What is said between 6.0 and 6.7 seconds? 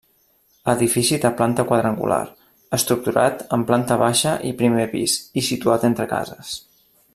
cases.